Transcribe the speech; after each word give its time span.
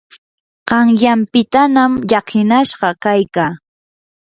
qanyanpitanam 0.67 1.91
llakinashqa 2.09 2.89
kaykaa. 3.03 3.51